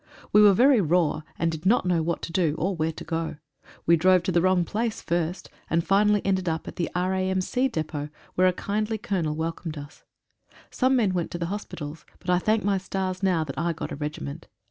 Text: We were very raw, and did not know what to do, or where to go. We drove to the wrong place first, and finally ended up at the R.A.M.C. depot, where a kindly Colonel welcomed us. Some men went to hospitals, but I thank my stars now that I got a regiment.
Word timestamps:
We 0.33 0.41
were 0.41 0.55
very 0.55 0.81
raw, 0.81 1.21
and 1.37 1.51
did 1.51 1.63
not 1.63 1.85
know 1.85 2.01
what 2.01 2.23
to 2.23 2.31
do, 2.31 2.55
or 2.57 2.75
where 2.75 2.91
to 2.91 3.03
go. 3.03 3.35
We 3.85 3.95
drove 3.97 4.23
to 4.23 4.31
the 4.31 4.41
wrong 4.41 4.65
place 4.65 4.99
first, 4.99 5.47
and 5.69 5.85
finally 5.85 6.25
ended 6.25 6.49
up 6.49 6.67
at 6.67 6.77
the 6.77 6.89
R.A.M.C. 6.95 7.67
depot, 7.67 8.09
where 8.33 8.47
a 8.47 8.51
kindly 8.51 8.97
Colonel 8.97 9.35
welcomed 9.35 9.77
us. 9.77 10.03
Some 10.71 10.95
men 10.95 11.13
went 11.13 11.29
to 11.29 11.45
hospitals, 11.45 12.03
but 12.17 12.31
I 12.31 12.39
thank 12.39 12.63
my 12.63 12.79
stars 12.79 13.21
now 13.21 13.43
that 13.43 13.59
I 13.59 13.73
got 13.73 13.91
a 13.91 13.95
regiment. 13.95 14.47